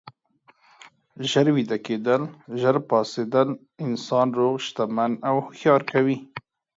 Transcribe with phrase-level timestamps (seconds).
[1.29, 2.21] ژر ویده کیدل،
[2.59, 3.49] ژر پاڅیدل
[3.85, 6.17] انسان روغ، شتمن او هوښیار کوي.